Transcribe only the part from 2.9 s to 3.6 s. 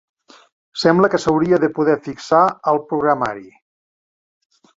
programari.